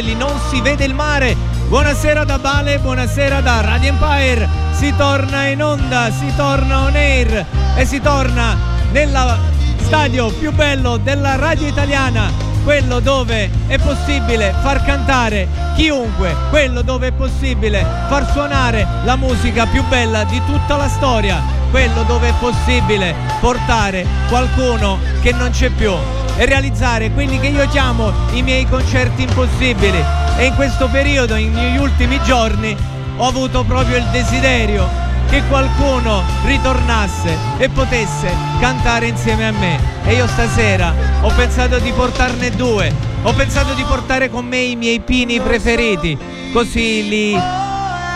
lì 0.00 0.14
non 0.14 0.32
si 0.48 0.60
vede 0.60 0.84
il 0.84 0.94
mare. 0.94 1.36
Buonasera 1.68 2.24
da 2.24 2.38
Bale, 2.38 2.78
buonasera 2.78 3.40
da 3.40 3.60
Radio 3.60 3.90
Empire. 3.90 4.48
Si 4.72 4.94
torna 4.96 5.46
in 5.46 5.62
onda, 5.62 6.10
si 6.10 6.32
torna 6.36 6.84
on 6.84 6.94
air 6.94 7.46
e 7.76 7.84
si 7.84 8.00
torna 8.00 8.56
nel 8.92 9.38
stadio 9.78 10.30
più 10.30 10.52
bello 10.52 10.96
della 10.96 11.36
radio 11.36 11.66
italiana, 11.66 12.30
quello 12.64 13.00
dove 13.00 13.50
è 13.66 13.78
possibile 13.78 14.54
far 14.62 14.84
cantare 14.84 15.48
chiunque, 15.74 16.34
quello 16.50 16.82
dove 16.82 17.08
è 17.08 17.12
possibile 17.12 17.84
far 18.08 18.30
suonare 18.30 18.86
la 19.04 19.16
musica 19.16 19.66
più 19.66 19.82
bella 19.88 20.24
di 20.24 20.40
tutta 20.46 20.76
la 20.76 20.88
storia, 20.88 21.42
quello 21.70 22.02
dove 22.04 22.28
è 22.28 22.34
possibile 22.38 23.14
portare 23.40 24.06
qualcuno 24.28 24.98
che 25.20 25.32
non 25.32 25.50
c'è 25.50 25.68
più 25.70 25.92
e 26.36 26.46
realizzare 26.46 27.10
quelli 27.10 27.38
che 27.38 27.48
io 27.48 27.66
chiamo 27.68 28.12
i 28.32 28.42
miei 28.42 28.66
concerti 28.66 29.22
impossibili. 29.22 30.02
E 30.36 30.46
in 30.46 30.54
questo 30.54 30.88
periodo, 30.88 31.34
negli 31.34 31.76
ultimi 31.76 32.20
giorni, 32.22 32.76
ho 33.16 33.26
avuto 33.26 33.64
proprio 33.64 33.96
il 33.98 34.06
desiderio 34.10 34.88
che 35.28 35.42
qualcuno 35.48 36.22
ritornasse 36.44 37.36
e 37.58 37.68
potesse 37.68 38.34
cantare 38.60 39.06
insieme 39.06 39.46
a 39.46 39.52
me. 39.52 39.78
E 40.04 40.14
io 40.14 40.26
stasera 40.26 40.94
ho 41.22 41.32
pensato 41.34 41.78
di 41.78 41.90
portarne 41.92 42.50
due. 42.50 43.10
Ho 43.22 43.32
pensato 43.32 43.72
di 43.74 43.84
portare 43.84 44.28
con 44.28 44.44
me 44.44 44.58
i 44.58 44.74
miei 44.74 45.00
pini 45.00 45.40
preferiti, 45.40 46.18
così 46.52 47.08
li 47.08 47.38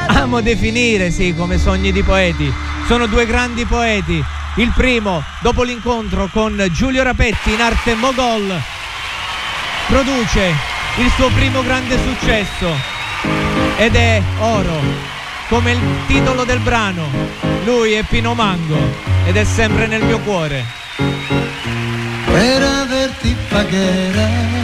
amo 0.09 0.41
definire, 0.41 1.11
sì, 1.11 1.33
come 1.37 1.59
sogni 1.59 1.93
di 1.93 2.03
poeti. 2.03 2.53
Sono 2.87 3.07
due 3.07 3.25
grandi 3.25 3.65
poeti 3.65 4.23
il 4.57 4.73
primo, 4.75 5.23
dopo 5.41 5.63
l'incontro 5.63 6.29
con 6.33 6.67
Giulio 6.71 7.03
Rapetti 7.03 7.53
in 7.53 7.61
arte 7.61 7.95
Mogol, 7.95 8.61
produce 9.87 10.55
il 10.97 11.11
suo 11.15 11.29
primo 11.31 11.63
grande 11.63 11.99
successo 12.03 12.69
ed 13.77 13.95
è 13.95 14.23
Oro, 14.39 14.81
come 15.49 15.73
il 15.73 15.81
titolo 16.07 16.45
del 16.45 16.61
brano. 16.61 17.09
Lui 17.65 17.93
è 17.93 18.03
Pino 18.05 18.35
Mango 18.35 18.79
ed 19.25 19.37
è 19.37 19.45
sempre 19.45 19.87
nel 19.87 20.05
mio 20.05 20.21
cuore. 20.21 20.65
Per 22.25 22.63
averti 22.63 23.37
pagherei 23.49 24.56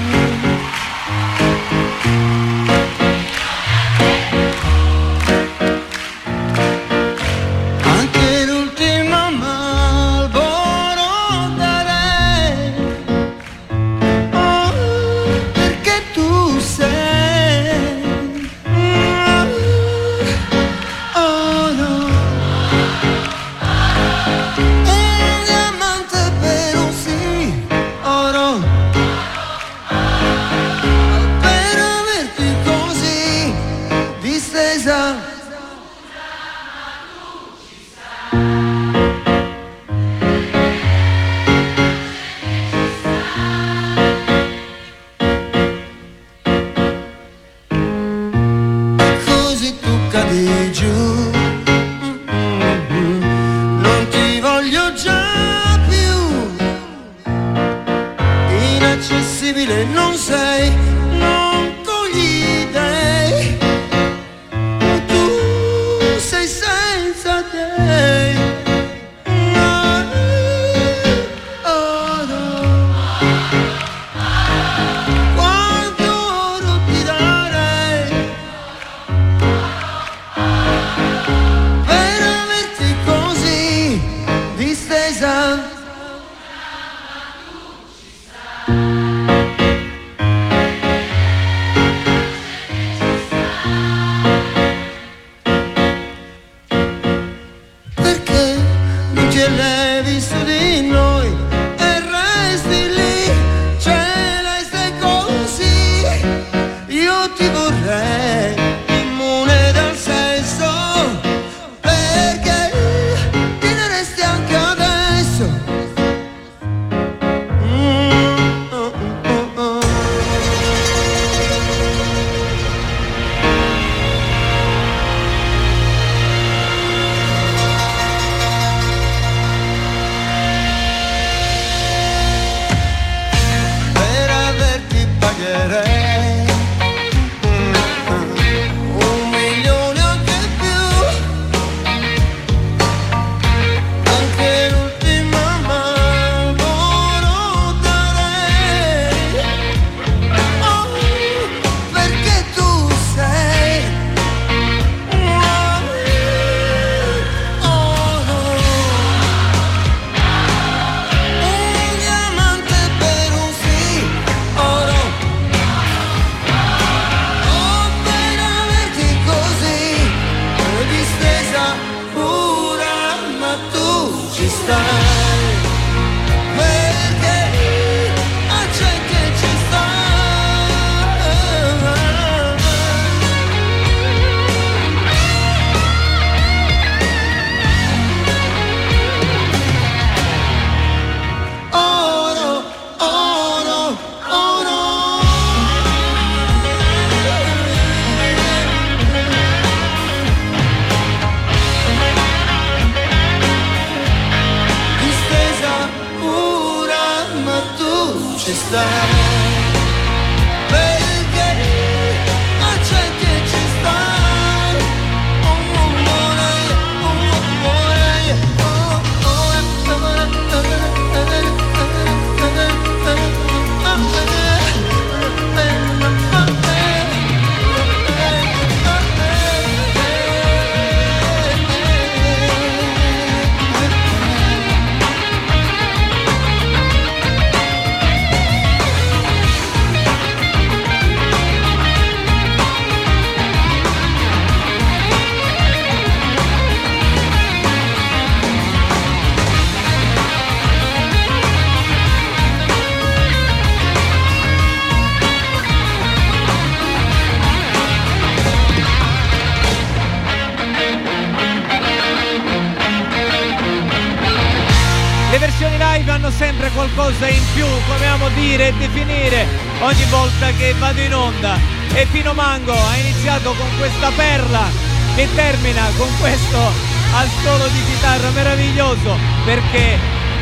perché 279.44 279.98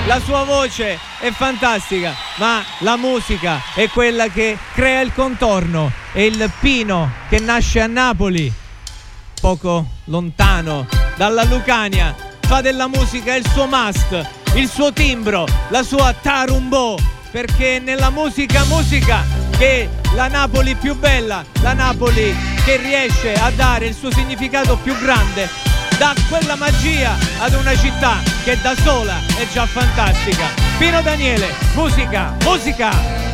la 0.06 0.20
sua 0.20 0.44
voce 0.44 0.98
è 1.20 1.30
fantastica, 1.30 2.14
ma 2.36 2.62
la 2.78 2.96
musica 2.96 3.60
è 3.74 3.88
quella 3.88 4.28
che 4.28 4.56
crea 4.74 5.00
il 5.00 5.12
contorno. 5.14 5.92
E 6.12 6.26
il 6.26 6.50
Pino 6.58 7.10
che 7.28 7.38
nasce 7.38 7.80
a 7.80 7.86
Napoli, 7.86 8.52
poco 9.40 9.86
lontano 10.06 10.86
dalla 11.16 11.44
Lucania, 11.44 12.14
fa 12.40 12.60
della 12.60 12.88
musica 12.88 13.34
il 13.34 13.46
suo 13.48 13.66
must, 13.66 14.28
il 14.54 14.68
suo 14.68 14.92
timbro, 14.92 15.46
la 15.68 15.84
sua 15.84 16.12
tarumbo, 16.12 16.98
perché 17.30 17.78
nella 17.78 18.10
musica 18.10 18.64
musica 18.64 19.24
che 19.56 19.88
la 20.14 20.26
Napoli 20.26 20.74
più 20.74 20.96
bella, 20.96 21.44
la 21.60 21.74
Napoli 21.74 22.34
che 22.64 22.76
riesce 22.78 23.34
a 23.34 23.50
dare 23.50 23.86
il 23.86 23.94
suo 23.94 24.10
significato 24.10 24.76
più 24.78 24.98
grande, 24.98 25.48
dà 26.00 26.14
quella 26.30 26.56
magia 26.56 27.14
ad 27.40 27.52
una 27.52 27.76
città 27.76 28.22
che 28.42 28.58
da 28.62 28.74
sola 28.74 29.20
è 29.36 29.46
già 29.52 29.66
fantastica. 29.66 30.46
Pino 30.78 31.02
Daniele, 31.02 31.52
musica, 31.74 32.34
musica! 32.42 33.29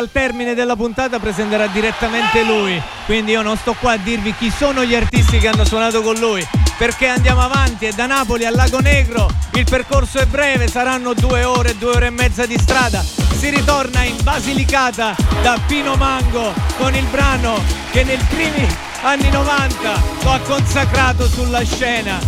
Al 0.00 0.10
termine 0.10 0.54
della 0.54 0.76
puntata 0.76 1.18
presenterà 1.18 1.66
direttamente 1.66 2.42
lui. 2.42 2.80
Quindi 3.04 3.32
io 3.32 3.42
non 3.42 3.56
sto 3.58 3.74
qua 3.78 3.92
a 3.92 3.96
dirvi 3.98 4.34
chi 4.34 4.50
sono 4.50 4.82
gli 4.82 4.94
artisti 4.94 5.38
che 5.38 5.48
hanno 5.48 5.64
suonato 5.64 6.00
con 6.00 6.14
lui, 6.16 6.46
perché 6.78 7.08
andiamo 7.08 7.42
avanti 7.42 7.86
e 7.86 7.92
da 7.92 8.06
Napoli 8.06 8.46
a 8.46 8.50
Lago 8.50 8.80
Negro 8.80 9.28
il 9.54 9.64
percorso 9.68 10.18
è 10.18 10.24
breve, 10.24 10.68
saranno 10.68 11.12
due 11.12 11.44
ore, 11.44 11.76
due 11.76 11.90
ore 11.90 12.06
e 12.06 12.10
mezza 12.10 12.46
di 12.46 12.56
strada. 12.58 13.02
Si 13.02 13.50
ritorna 13.50 14.02
in 14.02 14.16
Basilicata 14.22 15.14
da 15.42 15.58
Pino 15.66 15.94
Mango 15.96 16.52
con 16.78 16.94
il 16.94 17.04
brano 17.06 17.62
che 17.90 18.02
nei 18.02 18.18
primi 18.28 18.66
anni 19.02 19.30
90 19.30 20.02
lo 20.22 20.32
ha 20.32 20.38
consacrato 20.40 21.26
sulla 21.28 21.62
scena. 21.62 22.18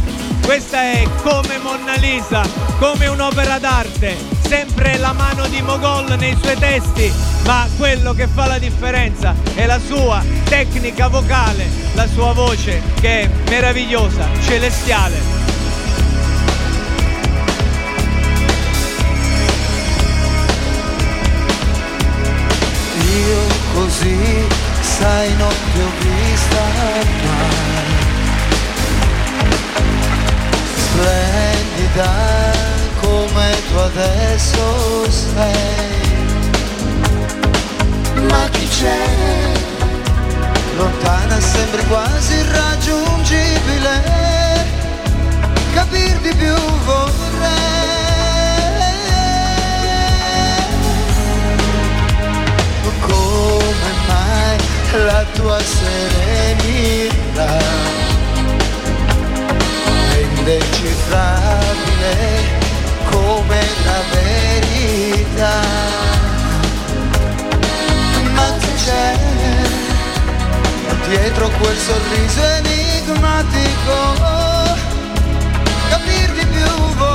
Questa 0.45 0.83
è 0.83 1.09
come 1.23 1.59
Monna 1.59 1.95
Lisa, 1.95 2.43
come 2.79 3.07
un'opera 3.07 3.59
d'arte, 3.59 4.32
sempre 4.53 4.99
la 4.99 5.15
mano 5.15 5.47
di 5.47 5.63
Mogol 5.63 6.15
nei 6.19 6.37
suoi 6.39 6.59
testi, 6.59 7.11
ma 7.47 7.67
quello 7.79 8.13
che 8.13 8.27
fa 8.27 8.47
la 8.47 8.59
differenza 8.59 9.35
è 9.55 9.65
la 9.65 9.81
sua 9.81 10.23
tecnica 10.45 11.09
vocale, 11.09 11.67
la 11.95 12.07
sua 12.07 12.35
voce 12.35 12.83
che 13.01 13.23
è 13.23 13.31
meravigliosa, 13.49 14.29
celestiale. 14.43 15.17
Io 23.11 23.47
così, 23.73 24.19
sai, 24.83 25.35
non 25.37 25.55
ti 25.73 25.81
ho 25.81 25.91
vista 25.99 26.63
mai. 27.25 27.91
Splendida 30.77 32.72
come 33.03 33.51
tu 33.69 33.77
adesso 33.77 35.11
sei. 35.11 36.01
Ma 38.29 38.49
chi 38.51 38.67
c'è? 38.69 39.53
Lontana 40.77 41.41
sembri 41.41 41.52
dietro 71.13 71.51
quel 71.51 71.77
sorriso 71.77 72.43
enigmatico? 72.43 74.15
Capir 75.91 76.33
di 76.33 76.47
più 76.47 76.95
vorrei. 76.97 77.12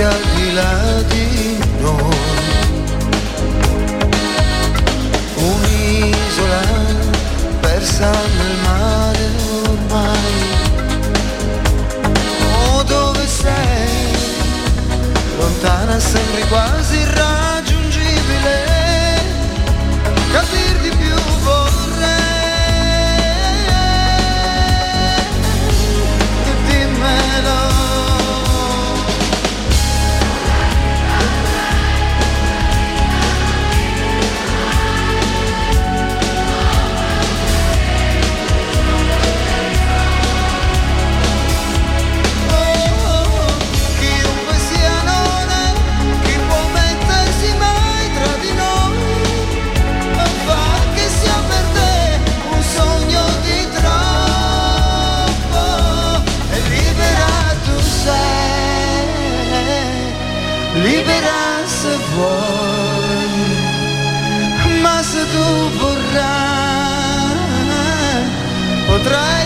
Sia 0.00 0.08
al 0.08 0.24
di 0.34 0.52
là 0.54 1.02
di 1.08 1.58
noi. 1.80 2.18
Un'isola 5.34 6.62
persa 7.60 8.10
nel 8.38 8.56
mare 8.64 9.26
ormai. 9.68 10.32
Oh 12.64 12.82
dove 12.84 13.26
sei? 13.26 14.16
Lontana 15.36 15.98
sembri 15.98 16.44
quasi 16.48 16.96
irraggiungibile 16.96 17.39
vuoi 62.14 63.30
Ma 64.82 64.96
se 65.02 65.22
tu 65.32 65.46
vorrai, 65.78 67.36
potrai 68.86 69.39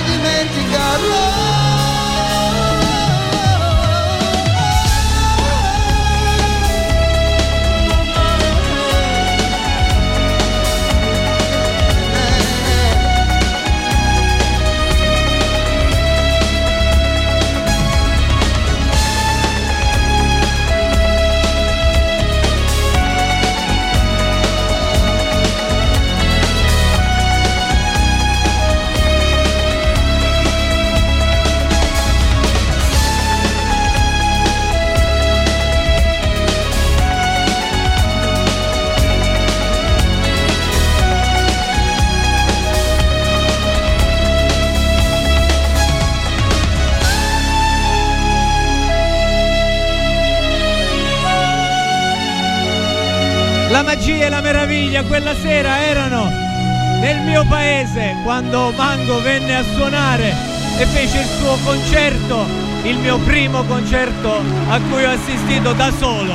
Meraviglia 54.94 55.02
quella 55.02 55.34
sera 55.34 55.84
erano 55.84 56.28
nel 57.00 57.20
mio 57.22 57.44
paese 57.46 58.14
quando 58.22 58.70
Mango 58.76 59.20
venne 59.22 59.56
a 59.56 59.64
suonare 59.64 60.32
e 60.78 60.86
fece 60.86 61.18
il 61.18 61.26
suo 61.40 61.58
concerto, 61.64 62.46
il 62.84 62.96
mio 62.98 63.18
primo 63.18 63.64
concerto 63.64 64.40
a 64.68 64.80
cui 64.88 65.04
ho 65.04 65.10
assistito 65.10 65.72
da 65.72 65.92
solo. 65.98 66.34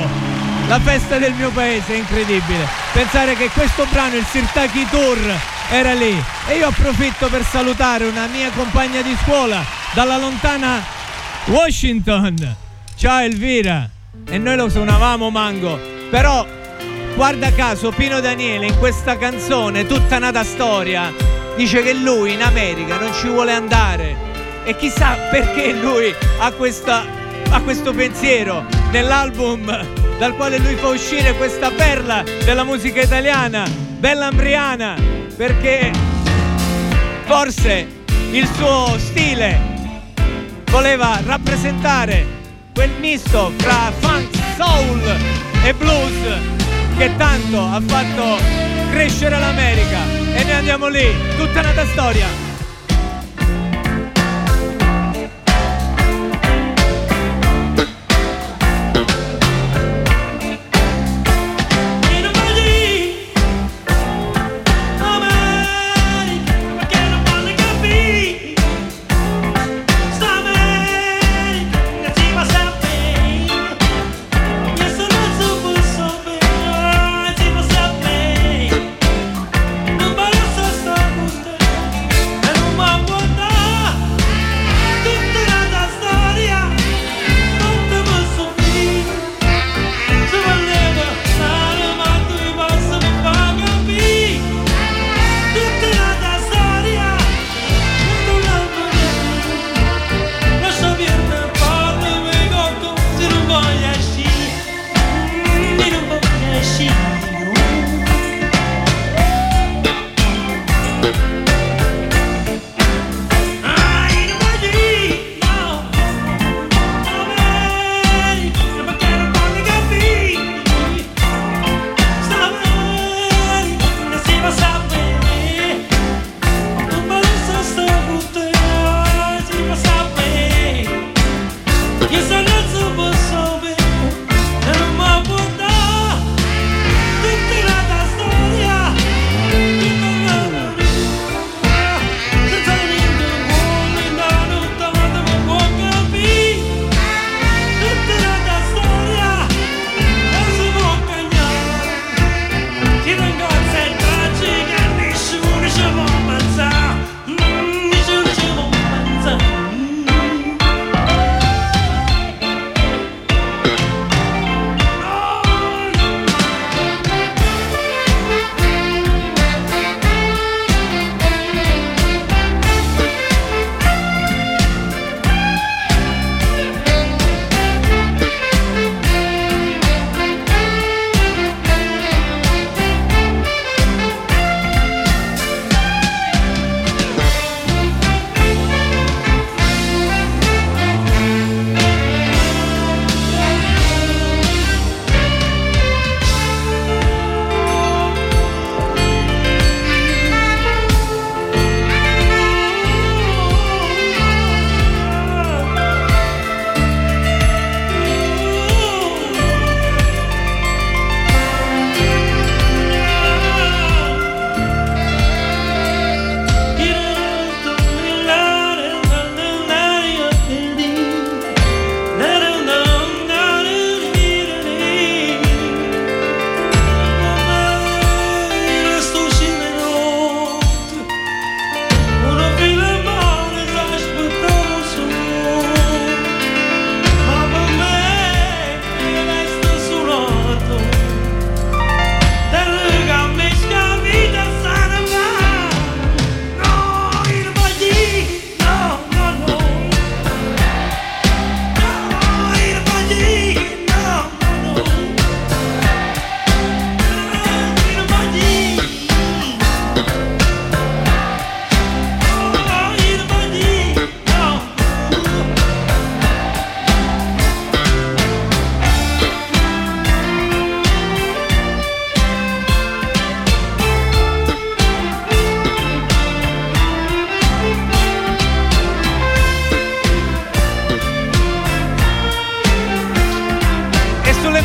La 0.67 0.77
festa 0.79 1.17
del 1.17 1.33
mio 1.35 1.51
paese 1.51 1.93
è 1.93 1.97
incredibile. 1.99 2.67
Pensare 2.91 3.35
che 3.35 3.49
questo 3.49 3.85
brano, 3.89 4.17
il 4.17 4.25
Sirtaki 4.25 4.85
Tour, 4.89 5.39
era 5.69 5.93
lì. 5.93 6.21
E 6.49 6.57
io 6.57 6.67
approfitto 6.67 7.29
per 7.29 7.45
salutare 7.45 8.07
una 8.07 8.27
mia 8.27 8.49
compagna 8.51 9.01
di 9.01 9.15
scuola 9.23 9.63
dalla 9.93 10.17
lontana 10.17 10.83
Washington. 11.45 12.55
Ciao 12.95 13.19
Elvira. 13.21 13.89
E 14.27 14.37
noi 14.37 14.57
lo 14.57 14.67
suonavamo 14.67 15.29
Mango. 15.29 15.79
Però 16.09 16.45
guarda 17.15 17.51
caso 17.51 17.91
Pino 17.91 18.19
Daniele 18.19 18.67
in 18.67 18.77
questa 18.77 19.17
canzone, 19.17 19.85
tutta 19.85 20.19
nata 20.19 20.43
storia, 20.43 21.13
dice 21.55 21.81
che 21.81 21.93
lui 21.93 22.33
in 22.33 22.41
America 22.41 22.97
non 22.97 23.13
ci 23.13 23.27
vuole 23.27 23.53
andare. 23.53 24.15
E 24.63 24.75
chissà 24.75 25.15
perché 25.31 25.73
lui 25.73 26.13
ha, 26.39 26.51
questa, 26.51 27.03
ha 27.49 27.61
questo 27.61 27.93
pensiero 27.93 28.65
nell'album 28.91 29.65
dal 30.17 30.35
quale 30.35 30.57
lui 30.59 30.75
fa 30.75 30.89
uscire 30.89 31.33
questa 31.33 31.71
perla 31.71 32.23
della 32.43 32.63
musica 32.63 33.01
italiana, 33.01 33.63
Bella 33.97 34.27
Ambriana, 34.27 34.95
perché 35.35 35.91
forse 37.25 37.87
il 38.31 38.47
suo 38.55 38.97
stile 38.97 39.59
voleva 40.69 41.19
rappresentare 41.25 42.25
quel 42.73 42.91
misto 42.99 43.51
fra 43.57 43.91
funk, 43.99 44.29
soul 44.55 45.01
e 45.63 45.73
blues 45.73 46.58
che 46.99 47.15
tanto 47.15 47.61
ha 47.61 47.79
fatto 47.79 48.43
crescere 48.91 49.39
l'America. 49.39 49.99
E 50.35 50.43
noi 50.43 50.53
andiamo 50.53 50.89
lì, 50.89 51.07
tutta 51.37 51.61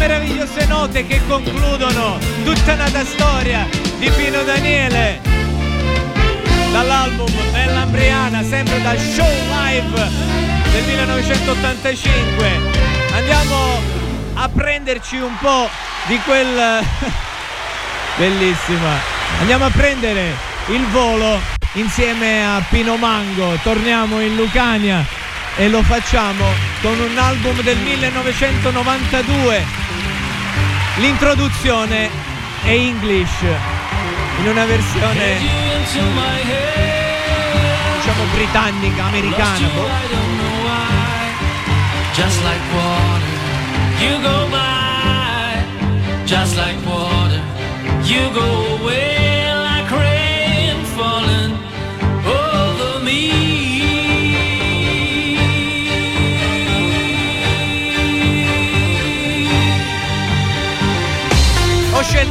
meravigliose 0.07 0.67
note 0.67 1.07
che 1.07 1.19
concludono 1.27 2.19
tutta 2.45 2.75
nata 2.75 3.03
storia 3.07 3.67
di 3.99 4.11
Pino 4.11 4.43
Daniele. 4.43 5.19
Dall'album 6.73 7.33
Bella 7.51 7.53
Nell'Ambriana 7.53 8.43
sempre 8.43 8.83
da 8.83 8.95
show 8.99 9.33
live 9.49 10.11
del 10.73 10.85
1985 10.85 12.51
andiamo 13.15 13.81
a 14.35 14.49
prenderci 14.51 15.17
un 15.17 15.35
po' 15.39 15.71
di 16.07 16.21
quel 16.27 16.53
bellissima. 18.19 19.01
Andiamo 19.41 19.65
a 19.65 19.71
prendere 19.71 20.35
il 20.67 20.85
volo 20.89 21.41
insieme 21.75 22.45
a 22.45 22.63
Pino 22.69 22.97
Mango. 22.97 23.59
Torniamo 23.63 24.21
in 24.21 24.37
Lucania 24.37 25.03
e 25.57 25.71
lo 25.71 25.83
facciamo 25.83 26.45
con 26.83 27.01
un 27.01 27.17
album 27.17 27.63
del 27.63 27.79
1992 27.79 29.84
L'introduzione 30.97 32.09
è 32.63 32.71
English 32.71 33.41
in 34.39 34.49
una 34.49 34.65
versione 34.65 35.39
diciamo 37.97 38.25
britannica, 38.33 39.05
americana. 39.05 40.13
Just 42.15 42.45
like 42.45 42.61
water, 42.73 43.27
you 43.99 44.21
go 44.21 44.49
by. 44.51 46.25
Just 46.25 46.57
like 46.57 46.79
water, 46.87 47.43
you 48.05 48.31
go 48.33 48.79
away 48.79 49.14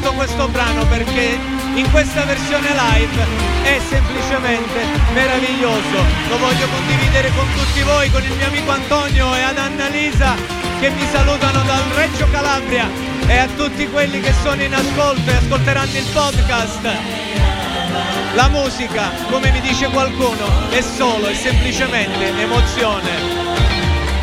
scelto 0.03 0.13
questo 0.13 0.47
brano 0.49 0.85
perché 0.87 1.39
in 1.75 1.89
questa 1.91 2.25
versione 2.25 2.67
live 2.69 3.25
è 3.63 3.79
semplicemente 3.87 4.85
meraviglioso. 5.13 6.03
Lo 6.27 6.37
voglio 6.37 6.67
condividere 6.67 7.31
con 7.33 7.45
tutti 7.53 7.81
voi, 7.83 8.11
con 8.11 8.21
il 8.23 8.33
mio 8.33 8.47
amico 8.47 8.71
Antonio 8.71 9.33
e 9.33 9.41
ad 9.41 9.57
Annalisa 9.57 10.35
che 10.79 10.89
mi 10.89 11.07
salutano 11.09 11.63
dal 11.63 11.83
Reggio 11.95 12.27
Calabria 12.29 12.89
e 13.25 13.37
a 13.37 13.47
tutti 13.55 13.87
quelli 13.87 14.19
che 14.19 14.33
sono 14.43 14.61
in 14.61 14.73
ascolto 14.73 15.29
e 15.29 15.35
ascolteranno 15.35 15.97
il 15.97 16.07
podcast. 16.11 16.89
La 18.33 18.49
musica, 18.49 19.09
come 19.29 19.51
mi 19.51 19.61
dice 19.61 19.87
qualcuno, 19.87 20.69
è 20.69 20.81
solo 20.81 21.27
e 21.27 21.35
semplicemente 21.35 22.37
emozione. 22.41 23.11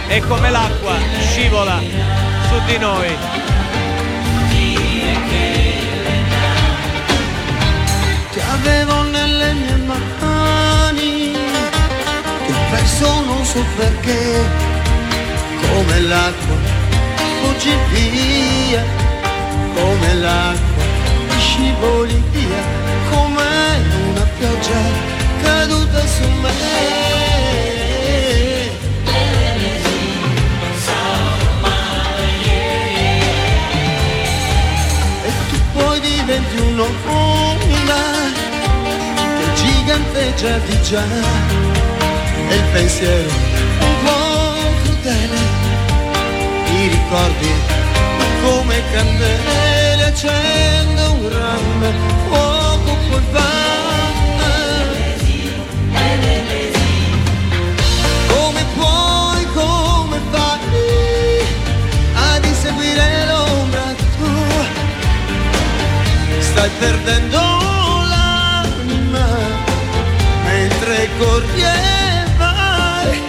E 0.08 0.20
come 0.26 0.50
l'acqua 0.50 0.96
scivola 1.20 1.78
su 1.78 2.60
di 2.66 2.78
noi. 2.78 3.49
Avevo 8.60 9.02
nelle 9.02 9.52
mie 9.54 9.76
mani 9.86 11.32
Ti 12.46 12.52
ho 12.52 12.58
perso 12.70 13.24
non 13.24 13.44
so 13.44 13.64
perché 13.76 14.44
Come 15.60 16.00
l'acqua 16.00 16.56
fuggi 17.40 17.74
via 17.92 18.84
Come 19.74 20.14
l'acqua 20.14 20.84
scivoli 21.38 22.22
via 22.32 22.62
Come 23.10 23.42
una 24.10 24.26
pioggia 24.38 25.18
caduta 25.42 26.06
su 26.06 26.28
me. 26.42 26.50
E 35.22 35.30
tu 35.48 35.58
poi 35.72 36.00
diventi 36.00 36.56
un'onda 36.58 38.19
che 39.90 39.96
giganteggia 39.96 40.58
di 40.58 40.82
già. 40.82 41.04
E 42.48 42.54
il 42.54 42.62
pensiero 42.72 43.28
un 43.28 44.04
po' 44.04 44.82
crudele. 44.82 45.38
I 46.72 46.88
ricordi 46.88 47.52
come 48.42 48.82
candele 48.92 50.04
accende 50.04 51.02
un 51.02 51.28
grande 51.28 51.92
fuoco 52.26 52.98
va 53.32 53.58
come 58.28 58.64
puoi 58.74 59.44
come 59.52 60.18
fai 60.30 61.44
ad 62.14 62.44
inseguire 62.44 63.26
l'ombra 63.26 63.94
tua? 64.16 64.64
Stai 66.38 66.70
perdendo 66.78 67.59
vai 72.36 73.22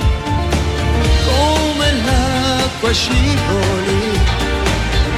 come 1.26 1.92
l'acqua 2.06 2.92
scivoli 2.92 4.20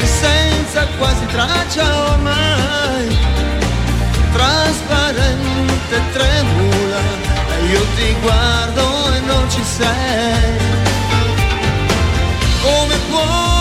senza 0.04 0.88
quasi 0.98 1.26
traccia 1.28 2.12
ormai 2.12 3.18
trasparente 4.32 6.02
tremula 6.14 7.34
io 7.70 7.86
ti 7.96 8.16
guardo 8.22 9.14
e 9.14 9.20
non 9.22 9.50
ci 9.50 9.64
sei. 9.64 10.58
Come 12.62 12.98
puoi 13.10 13.53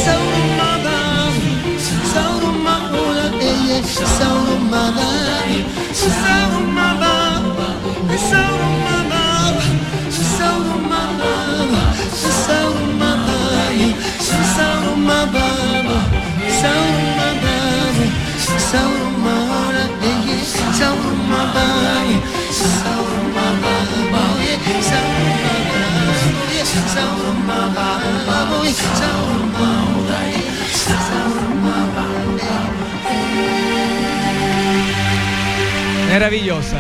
Sauroman 0.02 0.74
odaye 0.74 1.50
Sauroman 2.12 2.82
odaye 3.06 3.78
Sauroman 4.18 4.98
odaye 5.06 5.60
Sauroman 5.94 6.98
odaye 6.98 8.75
mouth. 18.84 19.06
Meravigliosa. 36.08 36.78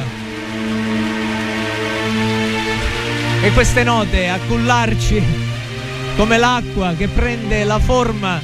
E 3.42 3.52
queste 3.52 3.84
note 3.84 4.28
a 4.28 4.38
cullarci 4.48 5.22
come 6.16 6.38
l'acqua 6.38 6.94
che 6.96 7.08
prende 7.08 7.64
la 7.64 7.78
forma 7.78 8.40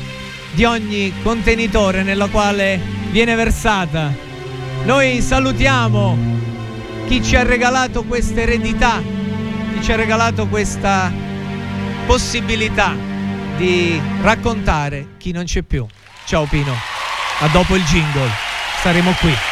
di 0.52 0.64
ogni 0.64 1.12
contenitore 1.22 2.02
nella 2.02 2.26
quale 2.26 2.91
viene 3.12 3.34
versata. 3.34 4.12
Noi 4.84 5.20
salutiamo 5.20 6.18
chi 7.06 7.22
ci 7.22 7.36
ha 7.36 7.44
regalato 7.44 8.02
questa 8.04 8.40
eredità, 8.40 9.00
chi 9.00 9.82
ci 9.82 9.92
ha 9.92 9.96
regalato 9.96 10.48
questa 10.48 11.12
possibilità 12.06 12.96
di 13.56 14.00
raccontare 14.22 15.10
chi 15.18 15.30
non 15.30 15.44
c'è 15.44 15.62
più. 15.62 15.86
Ciao 16.24 16.46
Pino, 16.46 16.74
a 17.40 17.46
dopo 17.48 17.76
il 17.76 17.84
jingle, 17.84 18.30
saremo 18.82 19.12
qui. 19.20 19.51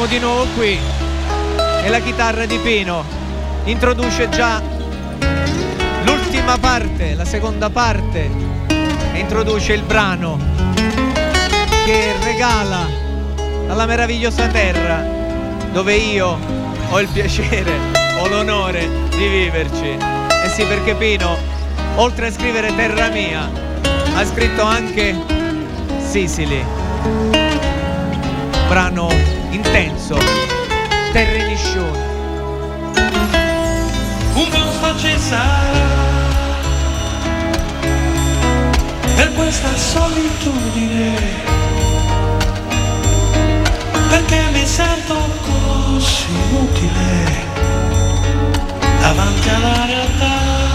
Siamo 0.00 0.14
di 0.14 0.24
nuovo 0.24 0.46
qui. 0.56 0.78
E 1.84 1.88
la 1.90 1.98
chitarra 1.98 2.46
di 2.46 2.56
Pino 2.60 3.04
introduce 3.64 4.30
già 4.30 4.58
l'ultima 6.04 6.56
parte, 6.56 7.14
la 7.14 7.26
seconda 7.26 7.68
parte, 7.68 8.30
e 9.12 9.18
introduce 9.18 9.74
il 9.74 9.82
brano 9.82 10.38
che 11.84 12.14
regala 12.22 12.88
alla 13.68 13.84
meravigliosa 13.84 14.46
terra 14.46 15.04
dove 15.70 15.94
io 15.96 16.38
ho 16.88 16.98
il 16.98 17.08
piacere, 17.08 17.70
ho 18.20 18.26
l'onore 18.26 18.88
di 19.10 19.28
viverci. 19.28 19.98
E 19.98 20.48
sì, 20.48 20.64
perché 20.64 20.94
Pino, 20.94 21.36
oltre 21.96 22.28
a 22.28 22.32
scrivere 22.32 22.74
Terra 22.74 23.10
mia, 23.10 23.50
ha 24.14 24.24
scritto 24.24 24.62
anche 24.62 25.14
Sicily 26.08 27.69
brano 28.70 29.08
intenso, 29.50 30.16
Terre 31.10 31.44
Niscione. 31.48 31.98
un 34.34 34.48
posto 34.48 34.96
ci 34.96 35.18
sarà 35.18 35.88
per 39.16 39.32
questa 39.34 39.74
solitudine 39.74 41.18
perché 44.08 44.40
mi 44.52 44.64
sento 44.64 45.16
così 45.42 46.26
inutile 46.30 47.48
davanti 49.00 49.48
alla 49.48 49.84
realtà 49.84 50.69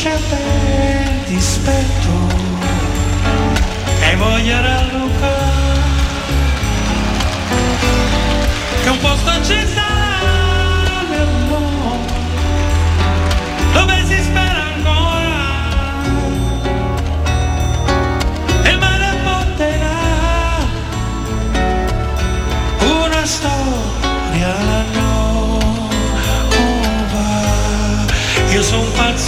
crescente 0.00 1.24
dispetto 1.26 2.08
e 4.00 4.16
voglia 4.16 4.60
rallungare 4.62 5.78
che 8.82 8.88
un 8.88 8.98
posto 8.98 9.28
accesa 9.28 9.89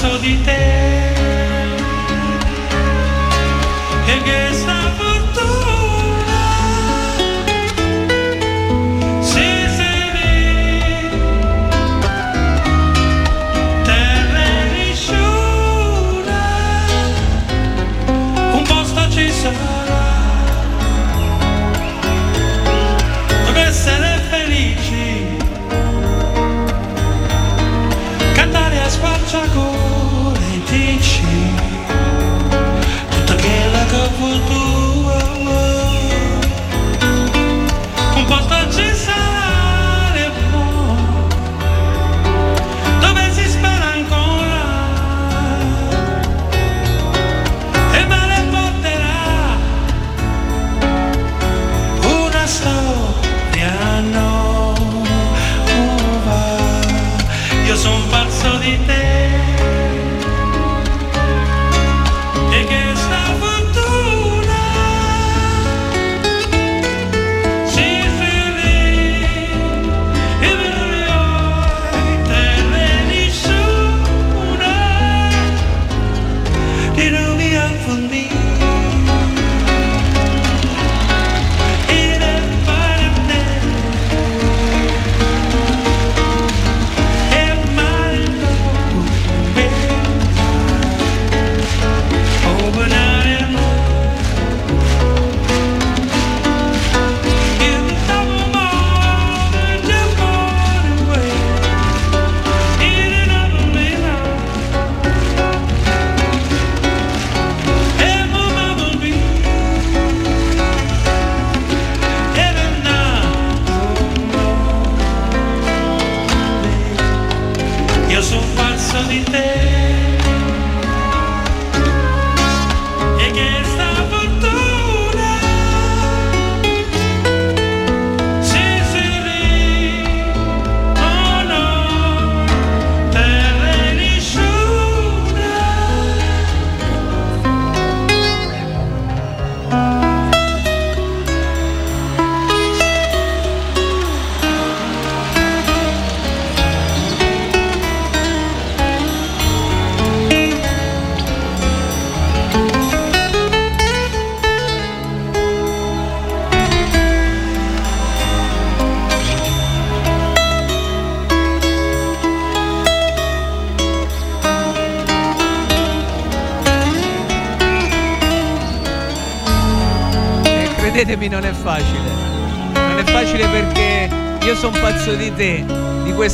verso 0.03 0.19
di 0.19 0.41
te. 0.43 0.82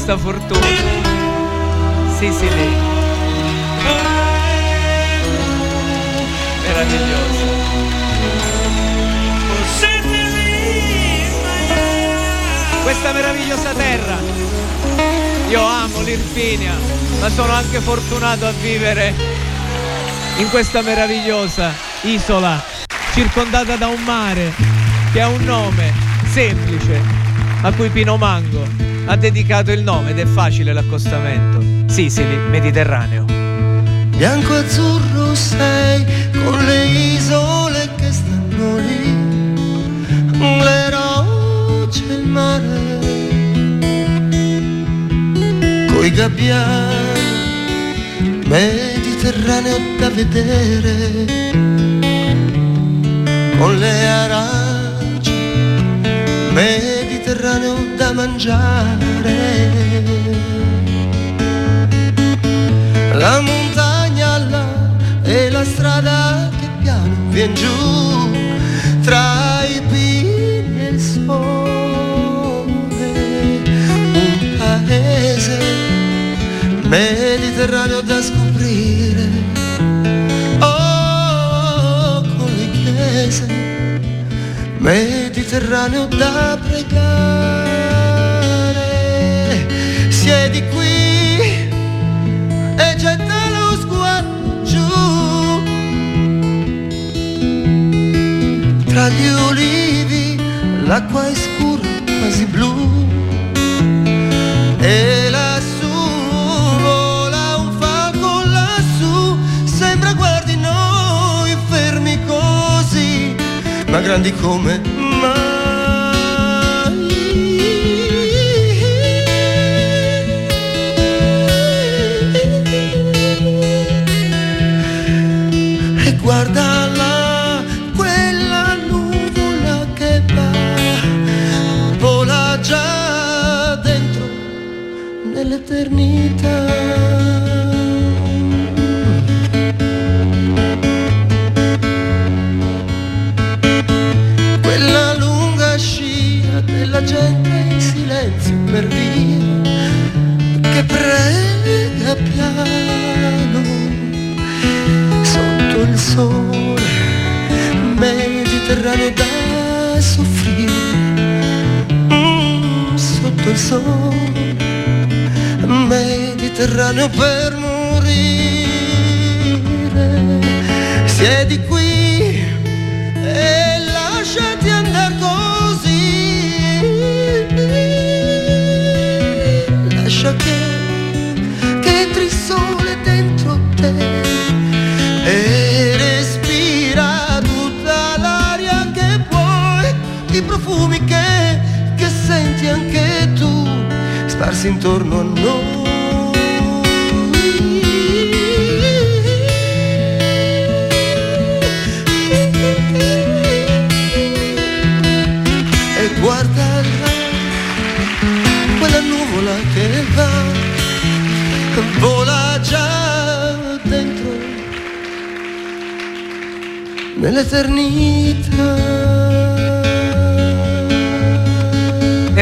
Questa 0.09 0.17
fortuna. 0.17 0.67
Sì, 2.17 2.33
sì, 2.33 2.49
lì. 2.49 2.77
Meraviglioso. 6.63 7.47
Questa 12.83 13.13
meravigliosa 13.13 13.73
terra. 13.75 14.17
Io 15.49 15.63
amo 15.63 16.01
l'Irpinia, 16.01 16.73
ma 17.21 17.29
sono 17.29 17.53
anche 17.53 17.81
fortunato 17.81 18.47
a 18.47 18.53
vivere 18.53 19.15
in 20.37 20.49
questa 20.49 20.81
meravigliosa 20.81 21.71
isola 22.03 22.63
circondata 23.13 23.77
da 23.77 23.89
un 23.89 24.03
mare 24.05 24.55
che 25.13 25.21
ha 25.21 25.29
un 25.29 25.43
nome 25.43 25.93
semplice 26.31 27.03
a 27.63 27.73
cui 27.73 27.89
Pino 27.89 28.17
Mango 28.17 28.88
ha 29.09 29.17
dedicato 29.17 29.73
il 29.73 29.83
nome 29.83 30.11
ed 30.11 30.19
è 30.19 30.27
facile 30.27 30.75
l'accostamento. 30.75 31.91
Sicily, 31.91 32.37
Mediterraneo. 32.51 33.25
Bianco 33.25 34.55
azzurro 34.55 35.35
sei 35.35 36.05
con 36.45 36.63
le 36.65 36.85
isole 36.87 37.89
che 37.97 38.13
stanno 38.13 38.77
lì, 38.77 39.15
le 40.39 40.91
rocce 40.91 42.03
e 42.07 42.15
il 42.15 42.27
mare, 42.27 42.99
coi 45.93 46.11
gabbiani, 46.11 47.27
Mediterraneo 48.45 49.79
da 49.99 50.11
vedere, 50.11 51.27
con 53.57 53.79
le 53.79 54.07
arance, 54.07 55.33
Mediterraneo 57.29 57.77
da 57.95 58.13
mangiare. 58.15 59.37
La 63.13 63.41
montagna 63.43 64.39
là 64.39 64.67
e 65.25 65.51
la 65.51 65.63
strada 65.63 66.49
che 66.59 66.69
piano 66.81 67.15
vien 67.29 67.53
giù 67.55 67.69
tra 69.03 69.63
i 69.63 69.79
pini 69.91 70.81
e 70.81 70.89
il 70.93 71.01
sole. 71.01 72.31
Un 74.15 74.57
paese 74.57 75.59
mediterraneo 76.85 78.01
da 78.01 78.23
scoprire. 78.23 79.29
Oh, 80.61 82.23
con 82.23 82.51
le 82.57 82.71
chiese 82.71 83.47
mediterraneo 84.79 86.07
da 86.07 86.59
pregare. 86.67 87.08
L'acqua 100.89 101.29
è 101.29 101.35
scura 101.35 101.87
quasi 102.19 102.47
blu 102.47 102.73
e 104.79 105.29
lassù 105.29 105.87
vola 106.81 107.57
un 107.57 107.77
falco 107.79 108.43
lassù. 108.47 109.39
Sembra 109.65 110.15
guardi 110.15 110.57
noi 110.57 111.55
fermi 111.69 112.19
così 112.25 113.37
ma 113.91 114.01
grandi 114.01 114.33
come 114.33 114.81
mai 115.21 115.58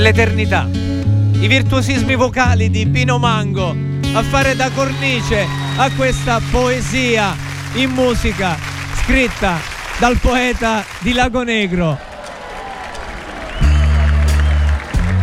Nell'eternità. 0.06 0.68
I 0.70 1.48
virtuosismi 1.48 2.14
vocali 2.14 2.70
di 2.70 2.86
Pino 2.86 3.18
Mango 3.18 3.74
a 4.12 4.22
fare 4.22 4.54
da 4.54 4.70
cornice 4.70 5.44
a 5.78 5.90
questa 5.96 6.40
poesia 6.48 7.34
in 7.72 7.90
musica 7.90 8.56
scritta 8.98 9.58
dal 9.98 10.16
poeta 10.18 10.84
di 11.00 11.12
Lago 11.12 11.42
Negro. 11.42 11.98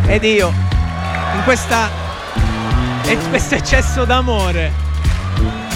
Ed 0.05 0.23
io, 0.25 0.49
in 0.49 1.43
questa 1.45 1.89
in 3.05 3.29
questo 3.29 3.55
eccesso 3.55 4.03
d'amore, 4.03 4.69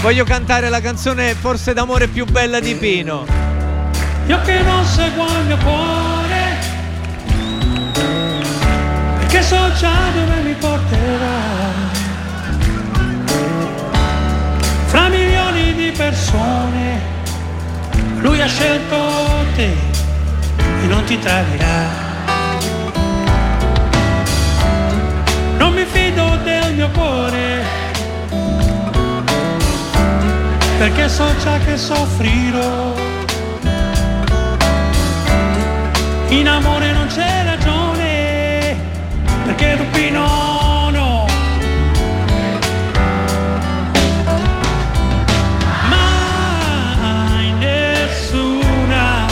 voglio 0.01 0.25
cantare 0.25 0.67
la 0.67 0.81
canzone 0.81 1.33
forse 1.33 1.71
d'amore 1.71 2.09
più 2.09 2.25
bella 2.25 2.59
di 2.59 2.75
Pino. 2.75 3.25
Io 4.25 4.41
che 4.41 4.61
non 4.63 4.83
seguo 4.83 5.25
il 5.27 5.45
mio 5.45 5.57
cuore, 5.59 6.16
perché 9.27 9.43
so 9.43 9.73
già 9.73 10.09
dove 10.13 10.39
mi 10.41 10.53
porterà. 10.53 11.39
Fra 14.85 15.09
milioni 15.09 15.73
di 15.73 15.91
persone, 15.91 17.01
lui 18.19 18.39
ha 18.39 18.47
scelto 18.47 18.95
te 19.55 19.75
e 20.81 20.87
non 20.87 21.03
ti 21.03 21.19
tradirà. 21.19 22.05
Non 25.57 25.73
mi 25.73 25.83
fido 25.83 26.37
del 26.45 26.73
mio 26.73 26.89
cuore, 26.91 27.65
perché 30.77 31.09
so 31.09 31.25
già 31.43 31.57
che 31.65 31.75
soffrirò. 31.75 32.95
In 36.29 36.47
amore 36.47 36.91
non 36.93 37.07
c'è 37.07 37.46
che 39.57 39.75
Rubino 39.75 40.89
no. 40.91 41.25
Mai 45.89 47.51
nessuna 47.57 49.25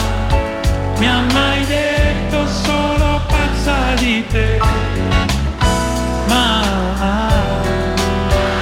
mi 0.98 1.06
ha 1.06 1.20
mai 1.32 1.64
detto 1.64 2.46
solo 2.46 3.20
pazza 3.28 3.94
di 3.98 4.24
te. 4.28 4.58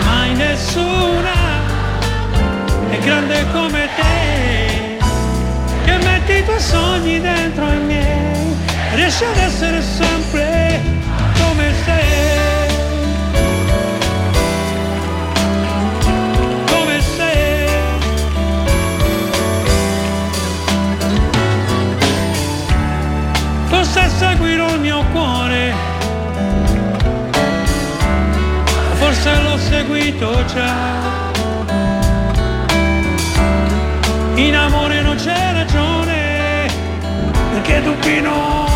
Mai 0.05 0.35
nessuna 0.35 1.33
è 2.91 2.99
grande 2.99 3.47
come 3.53 3.89
te 3.97 4.99
che 5.85 5.97
metti 6.05 6.33
i 6.33 6.45
tuoi 6.45 6.61
sogni 6.61 7.21
dentro 7.21 7.65
i 7.73 7.79
miei 7.79 8.57
riesci 8.95 9.25
ad 9.25 9.37
essere 9.37 9.83
solo 9.83 10.14
Seguirò 24.07 24.75
il 24.75 24.81
mio 24.81 25.03
cuore, 25.13 25.73
forse 28.95 29.43
l'ho 29.43 29.59
seguito 29.59 30.45
già. 30.47 30.73
In 34.35 34.55
amore 34.55 35.03
non 35.03 35.17
c'è 35.17 35.53
ragione, 35.53 36.69
perché 37.53 37.83
tu 37.83 37.95
pinona. 37.99 38.74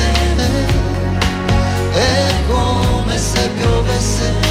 è 1.93 2.33
come 2.49 3.19
se 3.19 3.49
piovesse. 3.51 4.44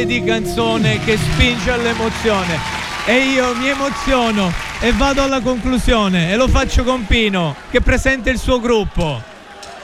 Frase 0.00 0.06
di 0.06 0.24
canzone 0.24 0.98
che 1.04 1.18
spinge 1.18 1.70
all'emozione. 1.70 2.58
E 3.04 3.18
io 3.18 3.54
mi 3.56 3.68
emoziono 3.68 4.50
e 4.80 4.92
vado 4.92 5.22
alla 5.22 5.40
conclusione 5.40 6.30
e 6.30 6.36
lo 6.36 6.48
faccio 6.48 6.84
con 6.84 7.04
Pino 7.06 7.54
che 7.70 7.82
presenta 7.82 8.30
il 8.30 8.38
suo 8.38 8.60
gruppo. 8.60 9.20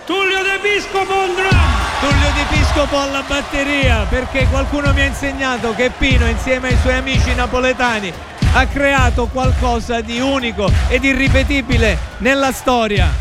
Tullio 0.06 0.42
De 0.42 0.58
Piscopo 0.62 1.12
on 1.12 1.34
drum. 1.34 1.60
Tullio 2.00 2.32
Di 2.34 2.44
Piscopo 2.48 2.98
alla 2.98 3.24
batteria 3.26 4.06
perché 4.08 4.46
qualcuno 4.48 4.92
mi 4.94 5.02
ha 5.02 5.06
insegnato 5.06 5.74
che 5.74 5.90
Pino 5.90 6.26
insieme 6.26 6.68
ai 6.68 6.78
suoi 6.80 6.94
amici 6.94 7.34
napoletani 7.34 8.10
ha 8.54 8.66
creato 8.66 9.26
qualcosa 9.26 10.00
di 10.00 10.18
unico 10.18 10.70
ed 10.88 11.04
irripetibile 11.04 11.98
nella 12.18 12.52
storia. 12.52 13.12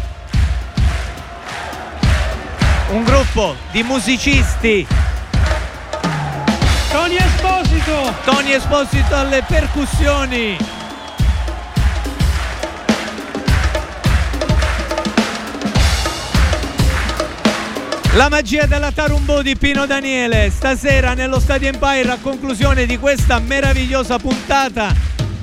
Un 2.91 3.03
gruppo 3.03 3.55
di 3.71 3.83
musicisti, 3.83 4.87
Tony 6.95 7.17
Esposito. 7.17 8.15
Tony 8.23 8.53
Esposito 8.53 9.15
alle 9.15 9.43
percussioni, 9.45 10.57
La 18.13 18.29
magia 18.29 18.65
della 18.65 18.93
Tarumbo 18.93 19.41
di 19.41 19.57
Pino 19.57 19.85
Daniele 19.85 20.49
stasera 20.49 21.13
nello 21.15 21.41
Stadio 21.41 21.67
Empire 21.67 22.11
a 22.11 22.17
conclusione 22.21 22.85
di 22.85 22.97
questa 22.97 23.39
meravigliosa 23.39 24.17
puntata 24.17 24.93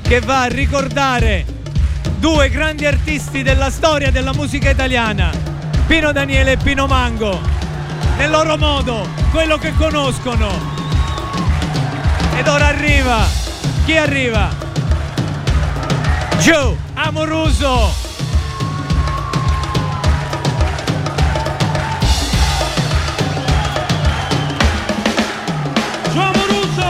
che 0.00 0.20
va 0.20 0.44
a 0.44 0.46
ricordare 0.46 1.44
due 2.18 2.48
grandi 2.48 2.86
artisti 2.86 3.42
della 3.42 3.70
storia 3.70 4.10
della 4.10 4.32
musica 4.32 4.70
italiana, 4.70 5.30
Pino 5.86 6.12
Daniele 6.12 6.52
e 6.52 6.56
Pino 6.56 6.86
Mango, 6.86 7.38
nel 8.16 8.30
loro 8.30 8.56
modo, 8.56 9.06
quello 9.30 9.58
che 9.58 9.74
conoscono. 9.74 10.81
Ed 12.34 12.48
ora 12.48 12.66
arriva, 12.66 13.26
chi 13.84 13.96
arriva? 13.96 14.48
Joe 16.38 16.76
Amoruso. 16.94 17.94
Gio 26.12 26.20
Amoruso. 26.20 26.88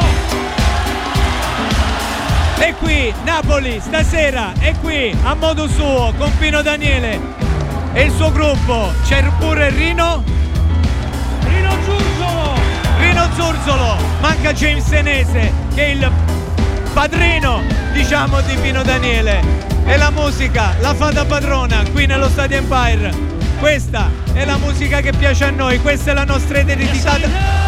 E 2.58 2.74
qui 2.78 3.12
Napoli 3.24 3.80
stasera 3.80 4.52
è 4.58 4.74
qui 4.80 5.14
a 5.24 5.34
modo 5.34 5.68
suo 5.68 6.14
con 6.16 6.30
Pino 6.38 6.62
Daniele 6.62 7.20
e 7.92 8.04
il 8.04 8.12
suo 8.12 8.30
gruppo. 8.30 8.92
C'è 9.04 9.22
pure 9.38 9.68
Rino. 9.70 10.41
Rino 13.32 13.44
Zurzolo, 13.44 13.96
manca 14.20 14.52
James 14.52 14.84
Senese 14.84 15.52
che 15.74 15.84
è 15.84 15.88
il 15.90 16.10
padrino 16.92 17.62
diciamo 17.92 18.40
di 18.42 18.56
Pino 18.56 18.82
Daniele. 18.82 19.40
E 19.84 19.96
la 19.96 20.10
musica 20.10 20.74
la 20.80 20.94
fa 20.94 21.10
da 21.10 21.24
padrona 21.24 21.82
qui 21.92 22.06
nello 22.06 22.28
Stadio 22.28 22.58
Empire. 22.58 23.12
Questa 23.58 24.10
è 24.32 24.44
la 24.44 24.56
musica 24.58 25.00
che 25.00 25.12
piace 25.12 25.44
a 25.44 25.50
noi, 25.50 25.80
questa 25.80 26.10
è 26.10 26.14
la 26.14 26.24
nostra 26.24 26.60
identità. 26.60 27.61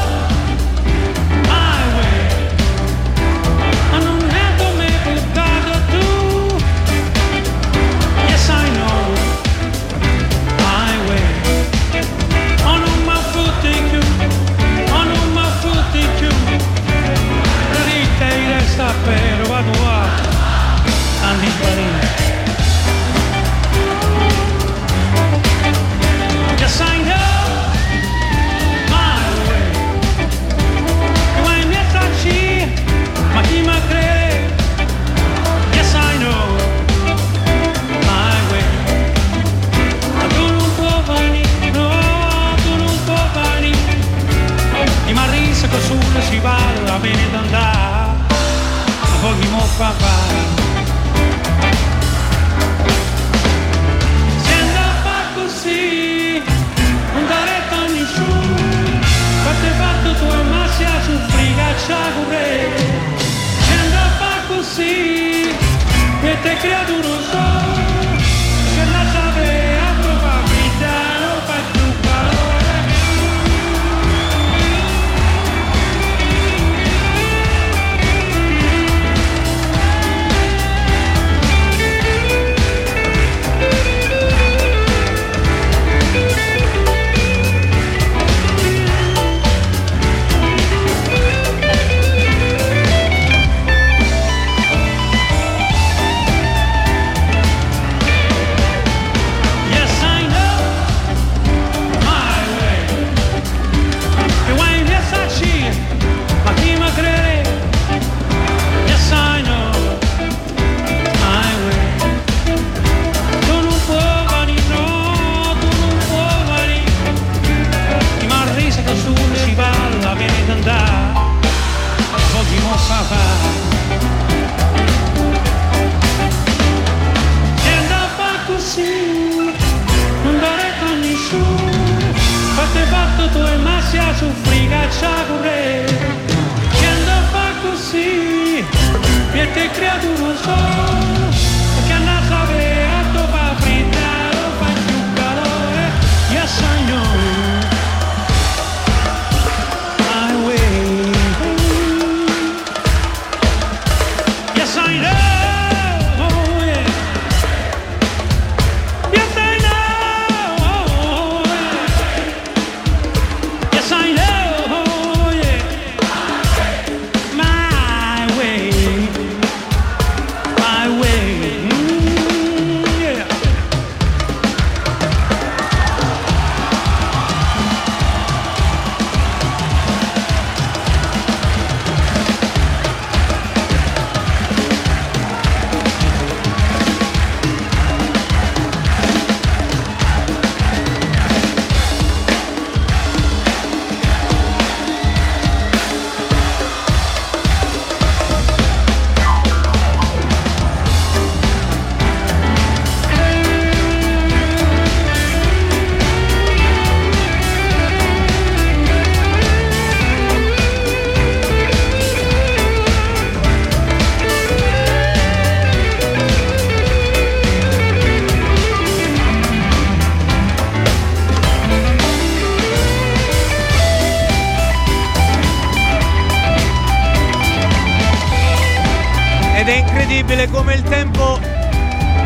incredibile 230.15 230.49
come 230.49 230.75
il 230.75 230.83
tempo 230.83 231.41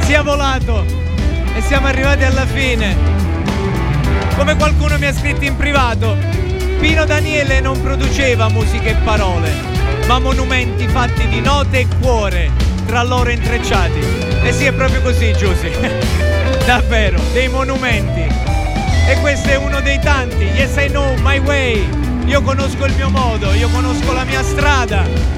sia 0.01 0.23
volato 0.23 0.85
e 1.55 1.63
siamo 1.63 1.87
arrivati 1.87 2.23
alla 2.23 2.45
fine. 2.45 2.95
Come 4.37 4.57
qualcuno 4.57 4.99
mi 4.99 5.07
ha 5.07 5.13
scritto 5.13 5.45
in 5.45 5.57
privato, 5.57 6.17
Pino 6.81 7.07
Daniele 7.07 7.61
non 7.61 7.81
produceva 7.81 8.51
musica 8.51 8.91
e 8.91 8.95
parole, 9.05 9.51
ma 10.07 10.19
monumenti 10.19 10.87
fatti 10.87 11.27
di 11.29 11.41
note 11.41 11.81
e 11.81 11.87
cuore 12.01 12.51
tra 12.87 13.03
loro 13.03 13.31
intrecciati. 13.31 14.01
E 14.43 14.53
sì, 14.53 14.67
è 14.67 14.73
proprio 14.73 15.01
così, 15.01 15.33
Giusy. 15.33 15.71
Davvero, 16.67 17.19
dei 17.33 17.49
monumenti. 17.49 18.21
E 19.09 19.19
questo 19.21 19.49
è 19.49 19.57
uno 19.57 19.81
dei 19.81 19.99
tanti, 20.01 20.45
Yes 20.45 20.77
I 20.77 20.89
Know, 20.89 21.15
My 21.23 21.39
Way. 21.39 21.89
Io 22.27 22.43
conosco 22.43 22.85
il 22.85 22.95
mio 22.95 23.09
modo, 23.09 23.51
io 23.55 23.71
conosco 23.71 24.13
la 24.13 24.25
mia 24.25 24.43
strada 24.43 25.38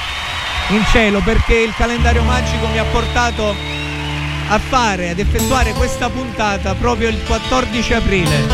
in 0.75 0.85
cielo 0.85 1.19
perché 1.19 1.55
il 1.55 1.73
calendario 1.75 2.23
magico 2.23 2.67
mi 2.67 2.77
ha 2.77 2.85
portato 2.85 3.53
a 4.47 4.59
fare, 4.59 5.09
ad 5.09 5.19
effettuare 5.19 5.73
questa 5.73 6.09
puntata 6.09 6.73
proprio 6.75 7.09
il 7.09 7.21
14 7.25 7.93
aprile. 7.93 8.47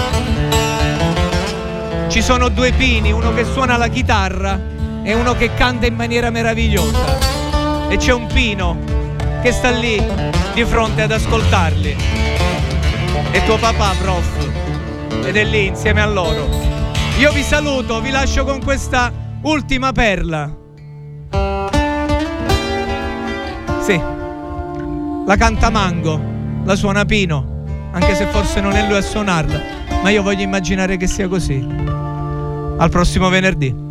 Ci 2.07 2.21
sono 2.21 2.49
due 2.49 2.71
pini, 2.71 3.11
uno 3.11 3.33
che 3.33 3.45
suona 3.45 3.77
la 3.77 3.87
chitarra 3.87 4.59
e 5.03 5.13
uno 5.13 5.35
che 5.35 5.53
canta 5.53 5.85
in 5.85 5.95
maniera 5.95 6.29
meravigliosa. 6.29 7.87
E 7.89 7.97
c'è 7.97 8.13
un 8.13 8.27
pino 8.27 8.77
che 9.41 9.51
sta 9.51 9.69
lì 9.69 10.03
di 10.53 10.65
fronte 10.65 11.03
ad 11.03 11.11
ascoltarli. 11.11 11.95
E 13.31 13.45
tuo 13.45 13.57
papà, 13.57 13.93
prof, 14.01 14.49
ed 15.23 15.35
è 15.35 15.43
lì 15.43 15.67
insieme 15.67 16.01
a 16.01 16.07
loro. 16.07 16.49
Io 17.19 17.31
vi 17.31 17.43
saluto, 17.43 18.01
vi 18.01 18.09
lascio 18.09 18.43
con 18.43 18.63
questa 18.63 19.11
ultima 19.41 19.91
perla. 19.91 20.65
Sì, 23.87 23.95
la 23.95 25.35
canta 25.37 25.69
Mango, 25.69 26.19
la 26.65 26.75
suona 26.75 27.05
Pino, 27.05 27.63
anche 27.93 28.15
se 28.15 28.25
forse 28.25 28.59
non 28.59 28.73
è 28.73 28.85
lui 28.85 28.97
a 28.97 29.01
suonarla, 29.01 29.61
ma 30.03 30.09
io 30.09 30.21
voglio 30.23 30.41
immaginare 30.41 30.97
che 30.97 31.07
sia 31.07 31.29
così. 31.29 31.65
Al 32.77 32.89
prossimo 32.89 33.29
venerdì. 33.29 33.86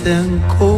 Ho 0.00 0.69